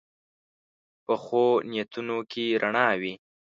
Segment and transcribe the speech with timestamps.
[1.05, 3.13] پخو نیتونو کې رڼا وي